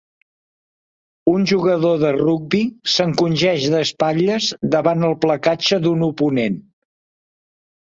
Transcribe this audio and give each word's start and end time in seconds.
Un 1.33 1.43
jugador 1.51 1.99
de 2.03 2.13
rugbi 2.15 2.61
s'encongeix 2.95 3.69
d'espatlles 3.75 4.49
davant 4.79 5.07
el 5.11 5.17
placatge 5.29 5.83
d'un 5.87 6.05
oponent. 6.11 6.61